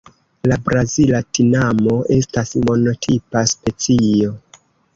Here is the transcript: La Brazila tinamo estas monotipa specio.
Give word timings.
La 0.51 0.55
Brazila 0.69 1.19
tinamo 1.39 1.99
estas 2.17 2.55
monotipa 2.71 3.47
specio. 3.55 4.35